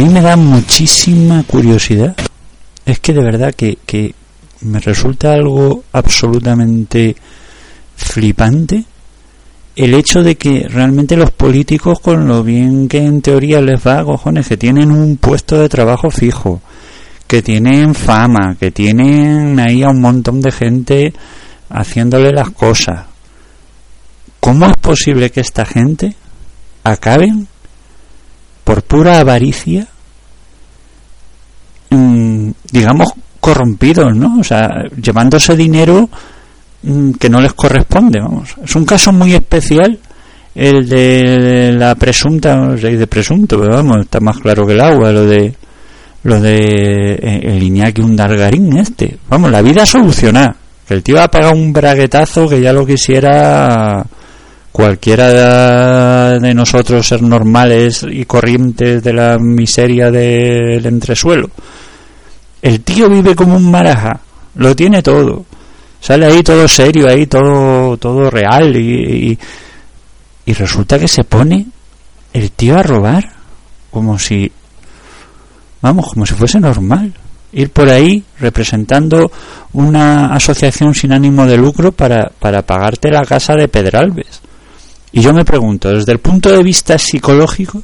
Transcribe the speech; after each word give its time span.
mí 0.00 0.08
me 0.08 0.22
da 0.22 0.34
muchísima 0.36 1.42
curiosidad. 1.42 2.16
Es 2.86 3.00
que 3.00 3.12
de 3.12 3.22
verdad 3.22 3.54
que, 3.54 3.76
que 3.84 4.14
me 4.62 4.80
resulta 4.80 5.34
algo 5.34 5.84
absolutamente 5.92 7.14
flipante 7.96 8.84
el 9.76 9.94
hecho 9.94 10.22
de 10.22 10.36
que 10.36 10.66
realmente 10.68 11.16
los 11.16 11.30
políticos 11.30 12.00
con 12.00 12.26
lo 12.26 12.42
bien 12.42 12.88
que 12.88 13.04
en 13.04 13.20
teoría 13.20 13.60
les 13.60 13.86
va, 13.86 14.02
cojones, 14.02 14.48
que 14.48 14.56
tienen 14.56 14.90
un 14.90 15.18
puesto 15.18 15.58
de 15.58 15.68
trabajo 15.68 16.10
fijo, 16.10 16.60
que 17.26 17.42
tienen 17.42 17.94
fama, 17.94 18.56
que 18.58 18.70
tienen 18.70 19.60
ahí 19.60 19.82
a 19.82 19.90
un 19.90 20.00
montón 20.00 20.40
de 20.40 20.50
gente 20.50 21.12
haciéndole 21.68 22.32
las 22.32 22.50
cosas. 22.50 23.06
¿Cómo 24.40 24.66
es 24.66 24.74
posible 24.80 25.30
que 25.30 25.40
esta 25.40 25.66
gente 25.66 26.16
acaben 26.84 27.46
por 28.70 28.82
pura 28.82 29.18
avaricia, 29.18 29.86
mm, 31.90 32.50
digamos, 32.70 33.08
corrompidos, 33.40 34.14
¿no? 34.14 34.38
O 34.38 34.44
sea, 34.44 34.68
llevándose 35.02 35.56
dinero 35.56 36.08
Mm, 36.82 37.12
que 37.12 37.28
no 37.28 37.40
les 37.40 37.52
corresponde, 37.52 38.20
vamos. 38.20 38.54
Es 38.64 38.74
un 38.74 38.84
caso 38.84 39.12
muy 39.12 39.34
especial 39.34 39.98
el 40.54 40.88
de 40.88 41.72
la 41.72 41.94
presunta, 41.94 42.56
no 42.56 42.76
sé, 42.76 42.96
de 42.96 43.06
presunto, 43.06 43.60
pero 43.60 43.76
vamos, 43.76 43.98
está 44.00 44.20
más 44.20 44.38
claro 44.38 44.66
que 44.66 44.72
el 44.72 44.80
agua, 44.80 45.12
lo 45.12 45.26
de 45.26 45.54
lo 46.22 46.40
de 46.40 47.14
eh, 47.14 47.40
el 47.44 47.62
Iñaki 47.62 48.02
Undargarín 48.02 48.76
este. 48.78 49.18
Vamos, 49.28 49.50
la 49.50 49.62
vida 49.62 49.86
solucionada. 49.86 50.56
Que 50.86 50.94
el 50.94 51.02
tío 51.02 51.22
ha 51.22 51.28
pagado 51.28 51.54
un 51.54 51.72
braguetazo 51.72 52.48
que 52.48 52.60
ya 52.60 52.72
lo 52.72 52.84
quisiera 52.84 54.04
cualquiera 54.72 56.38
de 56.38 56.54
nosotros 56.54 57.06
ser 57.06 57.22
normales 57.22 58.06
y 58.08 58.24
corrientes 58.24 59.02
de 59.02 59.12
la 59.12 59.38
miseria 59.38 60.10
del 60.10 60.84
entresuelo. 60.86 61.50
El 62.62 62.80
tío 62.80 63.08
vive 63.08 63.34
como 63.34 63.56
un 63.56 63.70
maraja, 63.70 64.20
lo 64.54 64.76
tiene 64.76 65.02
todo 65.02 65.44
Sale 66.00 66.26
ahí 66.26 66.42
todo 66.42 66.66
serio, 66.66 67.08
ahí 67.08 67.26
todo, 67.26 67.96
todo 67.98 68.30
real 68.30 68.74
y, 68.74 69.38
y, 70.46 70.52
resulta 70.54 70.98
que 70.98 71.06
se 71.06 71.24
pone 71.24 71.66
el 72.32 72.50
tío 72.52 72.78
a 72.78 72.82
robar 72.82 73.32
como 73.90 74.18
si, 74.18 74.50
vamos, 75.82 76.08
como 76.12 76.24
si 76.24 76.34
fuese 76.34 76.58
normal. 76.58 77.12
Ir 77.52 77.70
por 77.70 77.88
ahí 77.88 78.24
representando 78.38 79.30
una 79.72 80.32
asociación 80.34 80.94
sin 80.94 81.12
ánimo 81.12 81.46
de 81.46 81.58
lucro 81.58 81.92
para, 81.92 82.30
para 82.38 82.62
pagarte 82.62 83.10
la 83.10 83.24
casa 83.24 83.54
de 83.54 83.68
Pedralbes. 83.68 84.40
Y 85.12 85.20
yo 85.22 85.32
me 85.32 85.44
pregunto, 85.44 85.90
desde 85.90 86.12
el 86.12 86.18
punto 86.18 86.50
de 86.50 86.62
vista 86.62 86.98
psicológico, 86.98 87.82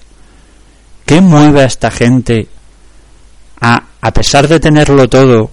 ¿qué 1.05 1.21
mueve 1.21 1.63
a 1.63 1.67
esta 1.67 1.91
gente 1.91 2.49
a, 3.61 3.83
a 4.01 4.11
pesar 4.13 4.47
de 4.49 4.61
tenerlo 4.61 5.09
todo, 5.09 5.51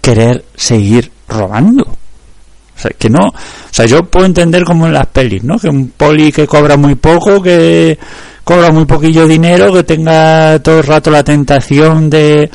querer 0.00 0.44
seguir 0.56 1.10
robando. 1.28 1.84
O 1.84 2.80
sea, 2.80 2.90
que 2.96 3.10
no, 3.10 3.26
o 3.26 3.72
sea, 3.72 3.86
yo 3.86 4.04
puedo 4.04 4.26
entender 4.26 4.64
como 4.64 4.86
en 4.86 4.92
las 4.92 5.06
pelis, 5.06 5.42
¿no? 5.42 5.58
Que 5.58 5.68
un 5.68 5.90
poli 5.90 6.30
que 6.30 6.46
cobra 6.46 6.76
muy 6.76 6.94
poco, 6.94 7.42
que 7.42 7.98
cobra 8.44 8.70
muy 8.70 8.86
poquillo 8.86 9.26
dinero, 9.26 9.72
que 9.72 9.82
tenga 9.82 10.58
todo 10.60 10.78
el 10.78 10.84
rato 10.84 11.10
la 11.10 11.24
tentación 11.24 12.08
de, 12.08 12.48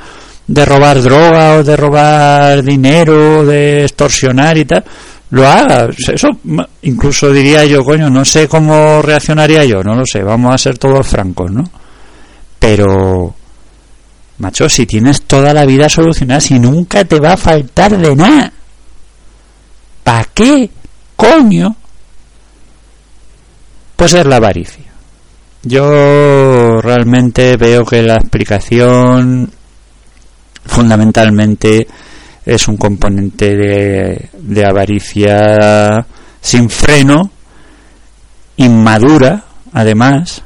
de 0.48 0.66
robar 0.66 1.02
droga 1.02 1.58
o 1.58 1.64
de 1.64 1.76
robar 1.76 2.64
dinero, 2.64 3.46
de 3.46 3.84
extorsionar 3.84 4.58
y 4.58 4.66
tal, 4.66 4.84
lo 5.34 5.48
haga. 5.48 5.90
Eso 6.14 6.28
incluso 6.84 7.32
diría 7.32 7.66
yo, 7.66 7.84
coño, 7.84 8.08
no 8.08 8.24
sé 8.24 8.48
cómo 8.48 9.02
reaccionaría 9.02 9.66
yo, 9.66 9.84
no 9.84 9.96
lo 9.96 10.06
sé, 10.06 10.22
vamos 10.22 10.54
a 10.54 10.60
ser 10.60 10.78
todos 10.78 11.08
francos, 11.08 11.52
¿no? 11.52 11.64
Pero 12.60 13.34
Macho, 14.38 14.70
si 14.70 14.86
tienes 14.86 15.24
toda 15.24 15.52
la 15.52 15.66
vida 15.66 15.90
solucionada, 15.90 16.40
si 16.40 16.60
nunca 16.60 17.04
te 17.04 17.20
va 17.20 17.34
a 17.34 17.38
faltar 17.38 17.98
de 17.98 18.16
nada. 18.16 18.54
¿Para 20.04 20.26
qué? 20.34 20.70
Coño. 21.16 21.76
Pues 23.96 24.14
es 24.14 24.26
la 24.26 24.36
avaricia. 24.36 24.86
Yo 25.64 26.80
realmente 26.80 27.58
veo 27.58 27.84
que 27.86 28.04
la 28.04 28.16
explicación 28.16 29.50
fundamentalmente 30.66 31.88
es 32.46 32.68
un 32.68 32.78
componente 32.78 33.56
de, 33.56 34.30
de 34.34 34.66
avaricia 34.66 36.06
sin 36.42 36.70
freno, 36.70 37.32
inmadura, 38.58 39.44
además, 39.72 40.44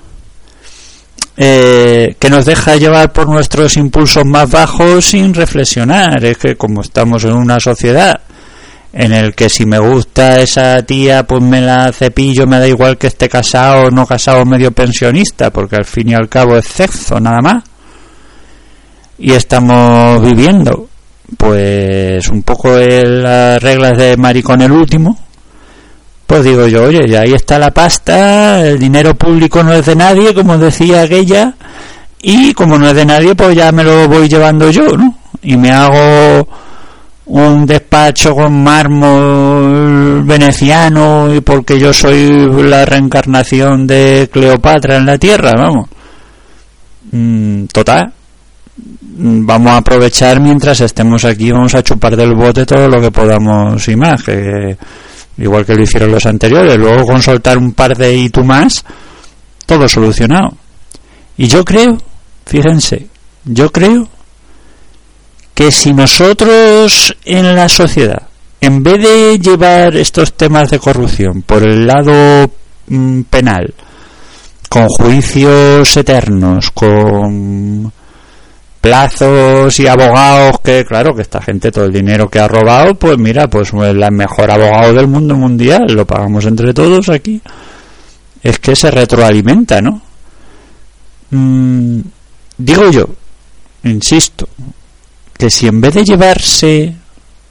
eh, 1.40 2.16
que 2.18 2.30
nos 2.32 2.46
deja 2.46 2.78
llevar 2.78 3.14
por 3.14 3.30
nuestros 3.30 3.78
impulsos 3.78 4.26
más 4.26 4.50
bajos 4.50 5.06
sin 5.06 5.34
reflexionar. 5.34 6.24
Es 6.26 6.38
que 6.38 6.56
como 6.56 6.82
estamos 6.82 7.24
en 7.26 7.34
una 7.34 7.60
sociedad 7.60 8.22
en 8.92 9.14
el 9.14 9.36
que 9.36 9.48
si 9.48 9.66
me 9.66 9.78
gusta 9.78 10.42
esa 10.42 10.82
tía, 10.82 11.24
pues 11.24 11.44
me 11.44 11.62
la 11.62 11.92
cepillo, 11.92 12.48
me 12.48 12.58
da 12.58 12.68
igual 12.68 12.98
que 12.98 13.08
esté 13.08 13.30
casado 13.30 13.92
no 13.92 14.08
casado, 14.08 14.44
medio 14.46 14.72
pensionista, 14.72 15.52
porque 15.52 15.76
al 15.76 15.86
fin 15.86 16.10
y 16.10 16.14
al 16.16 16.28
cabo 16.28 16.58
es 16.58 16.66
sexo 16.66 17.20
nada 17.20 17.42
más. 17.42 17.64
Y 19.20 19.34
estamos 19.34 20.22
viviendo, 20.22 20.90
pues 21.36 22.30
un 22.30 22.44
poco 22.44 22.78
las 22.78 23.62
reglas 23.62 23.98
de 23.98 24.16
maricón 24.16 24.62
el 24.62 24.72
último, 24.72 25.18
pues 26.26 26.44
digo 26.44 26.68
yo, 26.68 26.84
oye, 26.84 27.08
ya 27.08 27.22
ahí 27.22 27.34
está 27.34 27.58
la 27.58 27.72
pasta, 27.72 28.66
el 28.66 28.80
dinero 28.80 29.16
público 29.16 29.64
no 29.64 29.74
es 29.74 29.86
de 29.86 29.96
nadie, 29.96 30.34
como 30.34 30.58
decía 30.58 31.02
aquella, 31.02 31.54
y 32.22 32.54
como 32.54 32.78
no 32.78 32.88
es 32.88 32.96
de 32.96 33.06
nadie, 33.06 33.36
pues 33.36 33.56
ya 33.56 33.72
me 33.72 33.84
lo 33.84 34.08
voy 34.08 34.28
llevando 34.28 34.70
yo, 34.70 34.86
¿no? 34.98 35.18
Y 35.42 35.56
me 35.58 35.72
hago 35.72 36.48
un 37.28 37.66
despacho 37.66 38.34
con 38.34 38.64
mármol 38.64 40.24
veneciano 40.24 41.34
y 41.34 41.42
porque 41.42 41.78
yo 41.80 41.92
soy 41.92 42.30
la 42.64 42.86
reencarnación 42.86 43.86
de 43.86 44.30
Cleopatra 44.32 44.98
en 44.98 45.06
la 45.06 45.18
Tierra, 45.18 45.52
vamos. 45.58 45.90
Mm, 47.12 47.66
total. 47.66 48.14
Vamos 49.20 49.72
a 49.72 49.78
aprovechar 49.78 50.40
mientras 50.40 50.80
estemos 50.82 51.26
aquí, 51.26 51.52
vamos 51.52 51.74
a 51.74 51.82
chupar 51.82 52.16
del 52.16 52.36
bote 52.36 52.68
todo 52.68 52.88
lo 52.88 53.02
que 53.02 53.10
podamos 53.10 53.88
y 53.88 53.96
más. 53.96 54.22
Que, 54.22 54.78
igual 55.38 55.66
que 55.66 55.76
lo 55.76 55.84
hicieron 55.84 56.12
los 56.12 56.26
anteriores. 56.26 56.78
Luego 56.78 57.06
con 57.06 57.22
soltar 57.22 57.58
un 57.58 57.74
par 57.74 57.98
de 57.98 58.16
y 58.16 58.30
tú 58.30 58.44
más, 58.44 58.86
todo 59.66 59.88
solucionado. 59.88 60.56
Y 61.38 61.48
yo 61.48 61.66
creo, 61.66 61.98
fíjense, 62.46 63.08
yo 63.46 63.72
creo 63.72 64.08
que 65.54 65.72
si 65.72 65.94
nosotros 65.94 67.16
en 67.26 67.56
la 67.56 67.68
sociedad, 67.70 68.28
en 68.62 68.84
vez 68.84 69.02
de 69.02 69.40
llevar 69.40 69.96
estos 69.96 70.34
temas 70.34 70.70
de 70.70 70.80
corrupción 70.80 71.42
por 71.42 71.68
el 71.68 71.88
lado 71.88 72.52
mm, 72.88 73.22
penal, 73.24 73.74
con 74.70 74.88
juicios 74.88 75.98
eternos, 75.98 76.72
con 76.72 77.92
plazos 78.82 79.80
y 79.80 79.88
abogados 79.88 80.60
que 80.64 80.86
claro 80.86 81.14
que 81.16 81.22
esta 81.22 81.42
gente 81.42 81.72
todo 81.72 81.86
el 81.86 81.94
dinero 81.94 82.30
que 82.30 82.40
ha 82.40 82.48
robado 82.48 82.96
pues 82.96 83.18
mira 83.18 83.48
pues 83.48 83.72
el 83.74 84.12
mejor 84.12 84.52
abogado 84.52 84.94
del 84.94 85.08
mundo 85.08 85.36
mundial 85.36 85.86
lo 85.90 86.06
pagamos 86.06 86.46
entre 86.46 86.74
todos 86.74 87.10
aquí. 87.10 87.42
Es 88.42 88.60
que 88.60 88.76
se 88.76 88.92
retroalimenta 88.92 89.82
no 89.82 90.02
mm, 91.32 92.00
digo 92.58 92.90
yo 92.92 93.06
insisto 93.84 94.48
que 95.38 95.50
si 95.50 95.68
en 95.68 95.82
vez 95.82 95.94
de 95.96 96.06
llevarse 96.06 96.96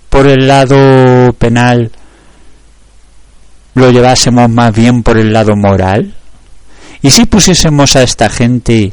por 0.09 0.29
el 0.29 0.47
lado 0.47 1.33
penal 1.35 1.91
lo 3.75 3.91
llevásemos 3.91 4.49
más 4.49 4.75
bien 4.75 5.03
por 5.03 5.19
el 5.19 5.33
lado 5.33 5.55
moral 5.55 6.15
y 7.03 7.11
si 7.11 7.27
pusiésemos 7.27 7.95
a 7.97 8.03
esta 8.03 8.29
gente 8.29 8.93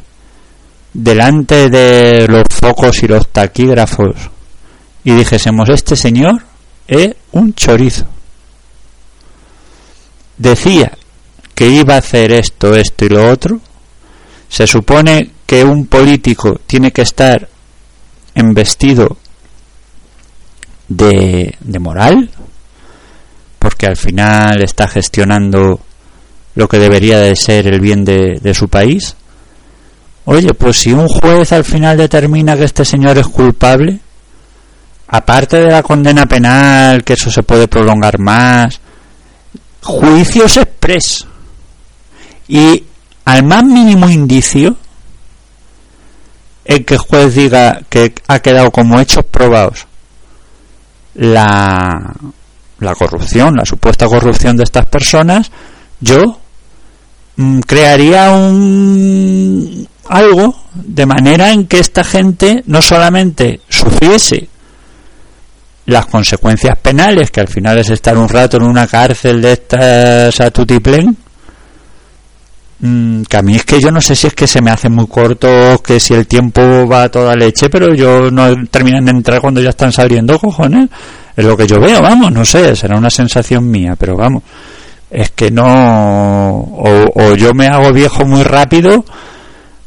delante 0.93 1.69
de 1.69 2.27
los 2.27 2.43
focos 2.51 3.01
y 3.03 3.07
los 3.07 3.27
taquígrafos 3.29 4.15
y 5.03 5.11
dijésemos 5.11 5.69
este 5.69 5.95
señor 5.95 6.43
es 6.87 7.15
un 7.31 7.53
chorizo 7.53 8.05
decía 10.37 10.91
que 11.55 11.69
iba 11.69 11.95
a 11.95 11.99
hacer 11.99 12.31
esto, 12.31 12.75
esto 12.75 13.05
y 13.05 13.09
lo 13.09 13.29
otro. 13.29 13.59
Se 14.49 14.67
supone 14.67 15.31
que 15.45 15.63
un 15.63 15.87
político 15.87 16.59
tiene 16.65 16.91
que 16.91 17.03
estar 17.03 17.47
investido 18.35 19.17
de, 20.87 21.55
de 21.59 21.79
moral 21.79 22.29
porque 23.59 23.85
al 23.85 23.95
final 23.95 24.61
está 24.63 24.87
gestionando 24.87 25.79
lo 26.55 26.67
que 26.67 26.79
debería 26.79 27.19
de 27.19 27.35
ser 27.35 27.67
el 27.67 27.79
bien 27.79 28.03
de 28.03 28.53
su 28.53 28.67
país 28.67 29.15
Oye, 30.25 30.53
pues 30.53 30.77
si 30.77 30.93
un 30.93 31.07
juez 31.07 31.51
al 31.51 31.65
final 31.65 31.97
determina 31.97 32.55
que 32.55 32.63
este 32.63 32.85
señor 32.85 33.17
es 33.17 33.27
culpable, 33.27 33.99
aparte 35.07 35.57
de 35.57 35.69
la 35.69 35.83
condena 35.83 36.25
penal, 36.25 37.03
que 37.03 37.13
eso 37.13 37.29
se 37.29 37.43
puede 37.43 37.67
prolongar 37.67 38.19
más, 38.19 38.79
juicios 39.81 40.57
express. 40.57 41.27
Y 42.47 42.83
al 43.25 43.43
más 43.43 43.63
mínimo 43.65 44.09
indicio, 44.09 44.77
en 46.65 46.85
que 46.85 46.93
el 46.93 46.99
juez 46.99 47.35
diga 47.35 47.81
que 47.89 48.13
ha 48.27 48.39
quedado 48.39 48.71
como 48.71 48.99
hechos 48.99 49.25
probados 49.25 49.87
la, 51.15 52.13
la 52.79 52.95
corrupción, 52.95 53.55
la 53.55 53.65
supuesta 53.65 54.07
corrupción 54.07 54.55
de 54.55 54.63
estas 54.63 54.85
personas, 54.85 55.51
yo 55.99 56.39
mm, 57.35 57.59
crearía 57.59 58.31
un 58.31 59.87
algo 60.09 60.55
de 60.73 61.05
manera 61.05 61.51
en 61.51 61.67
que 61.67 61.79
esta 61.79 62.03
gente 62.03 62.63
no 62.67 62.81
solamente 62.81 63.61
sufriese 63.69 64.50
las 65.85 66.05
consecuencias 66.05 66.77
penales, 66.79 67.31
que 67.31 67.41
al 67.41 67.47
final 67.47 67.77
es 67.77 67.89
estar 67.89 68.17
un 68.17 68.29
rato 68.29 68.57
en 68.57 68.63
una 68.63 68.88
cárcel 68.88 69.41
de 69.41 69.53
estas 69.53 70.39
a 70.39 70.50
tutiplén, 70.50 71.17
mm, 72.79 73.23
que 73.23 73.38
a 73.38 73.41
mí 73.41 73.55
es 73.55 73.65
que 73.65 73.81
yo 73.81 73.91
no 73.91 74.00
sé 74.00 74.15
si 74.15 74.27
es 74.27 74.33
que 74.33 74.47
se 74.47 74.61
me 74.61 74.71
hace 74.71 74.89
muy 74.89 75.07
corto, 75.07 75.81
que 75.85 76.00
si 76.00 76.13
el 76.13 76.25
tiempo 76.25 76.88
va 76.88 77.03
a 77.03 77.09
toda 77.09 77.35
leche, 77.35 77.69
pero 77.69 77.94
yo 77.94 78.31
no 78.31 78.53
terminan 78.67 79.05
de 79.05 79.11
entrar 79.11 79.41
cuando 79.41 79.61
ya 79.61 79.69
están 79.69 79.91
saliendo, 79.91 80.39
cojones. 80.39 80.89
Es 81.35 81.44
lo 81.44 81.57
que 81.57 81.65
yo 81.65 81.79
veo, 81.79 82.00
vamos, 82.00 82.31
no 82.31 82.45
sé, 82.45 82.75
será 82.75 82.95
una 82.95 83.09
sensación 83.09 83.69
mía, 83.69 83.95
pero 83.97 84.15
vamos, 84.15 84.44
es 85.09 85.31
que 85.31 85.50
no, 85.50 85.65
o, 85.65 87.11
o 87.15 87.35
yo 87.35 87.53
me 87.53 87.67
hago 87.67 87.91
viejo 87.91 88.23
muy 88.25 88.44
rápido, 88.44 89.03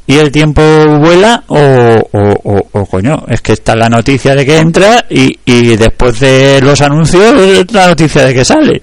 y 0.06 0.16
el 0.16 0.30
tiempo 0.30 0.62
vuela 1.00 1.42
o, 1.48 1.58
o, 1.58 2.68
o, 2.72 2.86
coño, 2.86 3.24
es 3.28 3.40
que 3.40 3.52
está 3.52 3.74
la 3.74 3.88
noticia 3.88 4.34
de 4.34 4.46
que 4.46 4.58
entra 4.58 5.04
y, 5.10 5.38
y 5.44 5.76
después 5.76 6.20
de 6.20 6.60
los 6.62 6.80
anuncios 6.80 7.66
la 7.72 7.88
noticia 7.88 8.24
de 8.24 8.34
que 8.34 8.44
sale. 8.44 8.80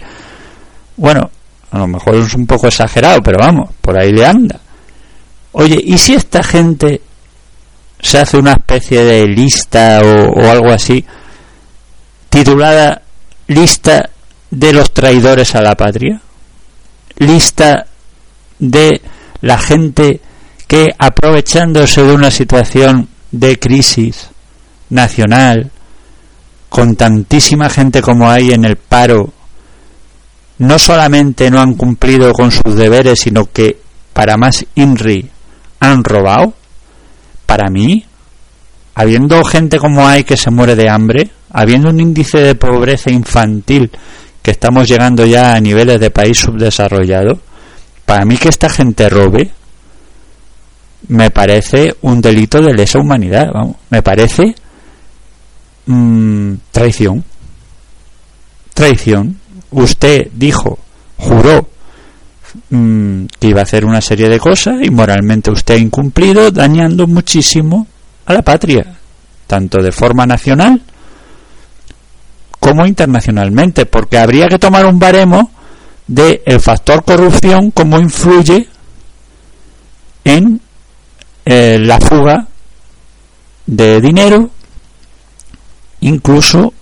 Bueno, 0.97 1.29
a 1.71 1.79
lo 1.79 1.87
mejor 1.87 2.15
es 2.15 2.33
un 2.33 2.45
poco 2.45 2.67
exagerado, 2.67 3.21
pero 3.23 3.37
vamos, 3.39 3.69
por 3.79 3.97
ahí 3.97 4.11
le 4.11 4.25
anda. 4.25 4.59
Oye, 5.53 5.79
¿y 5.81 5.97
si 5.97 6.13
esta 6.13 6.43
gente 6.43 7.01
se 8.01 8.19
hace 8.19 8.37
una 8.37 8.51
especie 8.51 9.03
de 9.03 9.25
lista 9.27 10.01
o, 10.03 10.41
o 10.41 10.49
algo 10.49 10.71
así, 10.71 11.05
titulada 12.29 13.01
Lista 13.47 14.09
de 14.51 14.73
los 14.73 14.91
traidores 14.93 15.53
a 15.55 15.61
la 15.61 15.75
patria? 15.75 16.21
Lista 17.17 17.85
de 18.59 19.01
la 19.41 19.57
gente 19.57 20.21
que 20.73 20.89
aprovechándose 20.97 22.01
de 22.01 22.13
una 22.13 22.31
situación 22.31 23.07
de 23.31 23.59
crisis 23.59 24.29
nacional, 24.89 25.69
con 26.67 26.95
tantísima 26.95 27.69
gente 27.69 28.01
como 28.01 28.27
hay 28.27 28.53
en 28.53 28.65
el 28.65 28.77
paro, 28.77 29.31
no 30.57 30.79
solamente 30.79 31.51
no 31.51 31.61
han 31.61 31.75
cumplido 31.75 32.33
con 32.33 32.49
sus 32.49 32.75
deberes, 32.75 33.19
sino 33.19 33.51
que 33.51 33.77
para 34.13 34.35
más 34.35 34.65
INRI 34.73 35.29
han 35.79 36.03
robado, 36.03 36.55
para 37.45 37.69
mí, 37.69 38.03
habiendo 38.95 39.45
gente 39.45 39.77
como 39.77 40.07
hay 40.07 40.23
que 40.23 40.37
se 40.37 40.49
muere 40.49 40.75
de 40.75 40.89
hambre, 40.89 41.29
habiendo 41.51 41.89
un 41.89 41.99
índice 41.99 42.39
de 42.39 42.55
pobreza 42.55 43.11
infantil 43.11 43.91
que 44.41 44.49
estamos 44.49 44.87
llegando 44.87 45.23
ya 45.23 45.53
a 45.53 45.61
niveles 45.61 45.99
de 45.99 46.09
país 46.09 46.39
subdesarrollado, 46.39 47.39
para 48.07 48.25
mí 48.25 48.37
que 48.37 48.49
esta 48.49 48.71
gente 48.71 49.07
robe, 49.07 49.51
me 51.07 51.29
parece 51.31 51.95
un 52.01 52.21
delito 52.21 52.61
de 52.61 52.73
lesa 52.73 52.99
humanidad, 52.99 53.47
vamos, 53.53 53.75
me 53.89 54.01
parece 54.01 54.55
mmm, 55.85 56.53
traición. 56.71 57.23
Traición. 58.73 59.39
Usted 59.71 60.29
dijo, 60.33 60.79
juró 61.17 61.67
mmm, 62.69 63.25
que 63.39 63.47
iba 63.47 63.61
a 63.61 63.63
hacer 63.63 63.85
una 63.85 64.01
serie 64.01 64.29
de 64.29 64.39
cosas 64.39 64.75
y 64.81 64.89
moralmente 64.89 65.51
usted 65.51 65.75
ha 65.75 65.79
incumplido, 65.79 66.51
dañando 66.51 67.07
muchísimo 67.07 67.87
a 68.25 68.33
la 68.33 68.41
patria, 68.41 68.95
tanto 69.47 69.79
de 69.81 69.91
forma 69.91 70.25
nacional 70.25 70.81
como 72.59 72.85
internacionalmente, 72.85 73.85
porque 73.85 74.17
habría 74.17 74.47
que 74.47 74.57
tomar 74.57 74.85
un 74.85 74.97
baremo 74.97 75.51
de 76.07 76.41
el 76.45 76.61
factor 76.61 77.03
corrupción, 77.03 77.71
cómo 77.71 77.99
influye 77.99 78.67
en 80.23 80.61
eh, 81.45 81.77
la 81.79 81.99
fuga 81.99 82.47
de 83.65 84.01
dinero, 84.01 84.49
incluso 86.01 86.73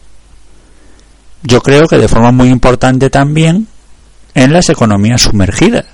yo 1.44 1.62
creo 1.62 1.88
que 1.88 1.98
de 1.98 2.08
forma 2.08 2.32
muy 2.32 2.50
importante 2.50 3.10
también 3.10 3.68
en 4.34 4.54
las 4.54 4.70
economías 4.70 5.22
sumergidas. 5.22 5.86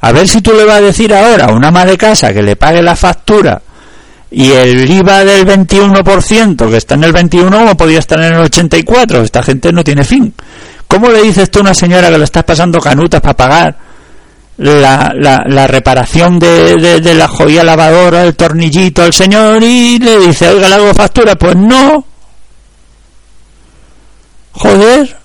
A 0.00 0.12
ver 0.12 0.26
si 0.28 0.40
tú 0.40 0.52
le 0.52 0.64
vas 0.64 0.76
a 0.76 0.80
decir 0.80 1.14
ahora 1.14 1.46
a 1.46 1.52
una 1.52 1.70
madre 1.70 1.92
de 1.92 1.98
casa 1.98 2.32
que 2.32 2.42
le 2.42 2.56
pague 2.56 2.82
la 2.82 2.96
factura 2.96 3.60
y 4.30 4.50
el 4.52 4.88
IVA 4.88 5.24
del 5.24 5.46
21%, 5.46 6.70
que 6.70 6.76
está 6.76 6.94
en 6.94 7.04
el 7.04 7.12
21, 7.12 7.50
como 7.50 7.76
podía 7.76 7.98
estar 7.98 8.18
en 8.20 8.34
el 8.34 8.40
84. 8.40 9.22
Esta 9.22 9.42
gente 9.42 9.72
no 9.72 9.84
tiene 9.84 10.04
fin. 10.04 10.32
¿Cómo 10.86 11.08
le 11.08 11.22
dices 11.22 11.50
tú 11.50 11.58
a 11.58 11.62
una 11.62 11.74
señora 11.74 12.08
que 12.10 12.18
le 12.18 12.24
estás 12.24 12.44
pasando 12.44 12.80
canutas 12.80 13.20
para 13.20 13.36
pagar 13.36 13.89
la, 14.60 15.14
la, 15.16 15.42
la 15.46 15.66
reparación 15.66 16.38
de, 16.38 16.76
de, 17.00 17.14
la 17.14 17.28
joya 17.28 17.64
lavadora, 17.64 18.24
el 18.24 18.36
tornillito 18.36 19.02
al 19.02 19.14
señor 19.14 19.62
y 19.62 19.98
le 19.98 20.18
dice, 20.18 20.50
oiga, 20.50 20.68
¿le 20.68 20.74
hago 20.74 20.92
factura? 20.92 21.34
Pues 21.34 21.56
no. 21.56 22.04
Joder. 24.52 25.16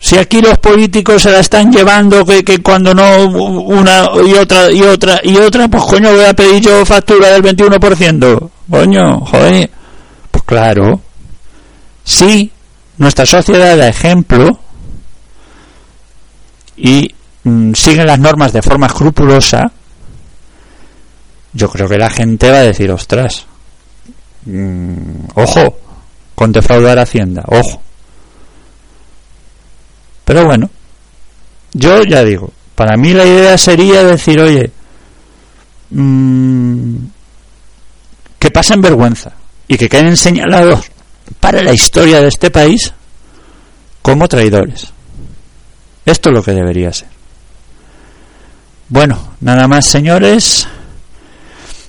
Si 0.00 0.16
aquí 0.16 0.40
los 0.40 0.56
políticos 0.58 1.22
se 1.22 1.30
la 1.30 1.40
están 1.40 1.70
llevando, 1.70 2.24
que, 2.24 2.42
que 2.42 2.62
cuando 2.62 2.94
no 2.94 3.26
una 3.26 4.08
y 4.26 4.32
otra 4.32 4.72
y 4.72 4.82
otra 4.82 5.20
y 5.22 5.36
otra, 5.36 5.68
pues 5.68 5.84
coño, 5.84 6.10
voy 6.10 6.24
a 6.24 6.32
pedir 6.32 6.62
yo 6.62 6.84
factura 6.86 7.28
del 7.28 7.42
21%. 7.42 8.50
Coño, 8.70 9.20
joder. 9.20 9.70
Pues 10.30 10.44
claro. 10.44 11.00
Sí, 12.02 12.50
nuestra 12.96 13.26
sociedad 13.26 13.76
da 13.76 13.88
ejemplo 13.88 14.61
y 16.76 17.14
mmm, 17.44 17.72
siguen 17.74 18.06
las 18.06 18.18
normas 18.18 18.52
de 18.52 18.62
forma 18.62 18.86
escrupulosa, 18.86 19.70
yo 21.52 21.68
creo 21.68 21.88
que 21.88 21.98
la 21.98 22.10
gente 22.10 22.50
va 22.50 22.58
a 22.58 22.62
decir, 22.62 22.90
ostras, 22.90 23.46
mmm, 24.46 25.26
ojo, 25.34 25.78
con 26.34 26.52
defraudar 26.52 26.98
Hacienda, 26.98 27.44
ojo. 27.46 27.80
Pero 30.24 30.46
bueno, 30.46 30.70
yo 31.72 32.02
ya 32.04 32.24
digo, 32.24 32.50
para 32.74 32.96
mí 32.96 33.12
la 33.12 33.26
idea 33.26 33.58
sería 33.58 34.02
decir, 34.04 34.40
oye, 34.40 34.70
mmm, 35.90 36.96
que 38.38 38.50
pasen 38.50 38.80
vergüenza 38.80 39.32
y 39.68 39.76
que 39.76 39.88
queden 39.88 40.16
señalados 40.16 40.86
para 41.38 41.62
la 41.62 41.72
historia 41.72 42.20
de 42.20 42.28
este 42.28 42.50
país 42.50 42.92
como 44.00 44.26
traidores. 44.26 44.92
Esto 46.04 46.30
es 46.30 46.34
lo 46.34 46.42
que 46.42 46.52
debería 46.52 46.92
ser. 46.92 47.08
Bueno, 48.88 49.18
nada 49.40 49.68
más 49.68 49.86
señores. 49.86 50.68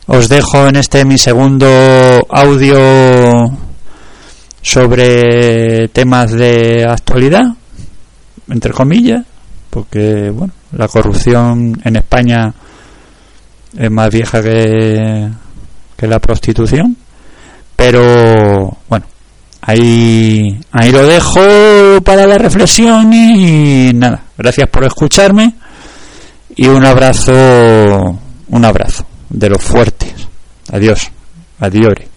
Os 0.05 0.27
dejo 0.27 0.67
en 0.67 0.75
este 0.75 1.05
mi 1.05 1.17
segundo 1.17 1.67
audio 2.29 2.77
sobre 4.61 5.87
temas 5.89 6.31
de 6.31 6.85
actualidad, 6.85 7.43
entre 8.49 8.73
comillas, 8.73 9.25
porque 9.69 10.29
bueno, 10.29 10.53
la 10.73 10.87
corrupción 10.87 11.81
en 11.83 11.95
España 11.95 12.53
es 13.77 13.91
más 13.91 14.09
vieja 14.09 14.41
que, 14.41 15.29
que 15.97 16.07
la 16.07 16.19
prostitución, 16.19 16.95
pero 17.75 18.77
bueno, 18.87 19.05
ahí, 19.65 20.59
ahí 20.71 20.91
lo 20.91 21.05
dejo 21.05 22.01
para 22.03 22.27
la 22.27 22.37
reflexión 22.37 23.11
y 23.13 23.91
nada, 23.93 24.23
gracias 24.37 24.69
por 24.69 24.85
escucharme 24.85 25.53
y 26.55 26.67
un 26.67 26.85
abrazo, 26.85 27.33
un 28.49 28.65
abrazo 28.65 29.05
de 29.29 29.49
los 29.49 29.63
fuertes. 29.63 30.13
Adiós, 30.71 31.11
adiós. 31.59 32.12